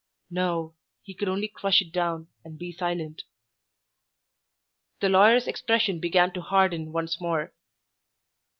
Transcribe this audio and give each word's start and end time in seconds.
No; 0.31 0.73
he 1.03 1.13
could 1.13 1.29
only 1.29 1.47
crush 1.47 1.79
it 1.79 1.91
down 1.91 2.27
and 2.43 2.57
be 2.57 2.71
silent. 2.71 3.21
The 4.99 5.09
lawyer's 5.09 5.45
expression 5.47 5.99
began 5.99 6.33
to 6.33 6.41
harden 6.41 6.91
once 6.91 7.21
more. 7.21 7.53